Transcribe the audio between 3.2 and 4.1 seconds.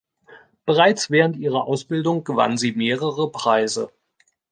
Preise.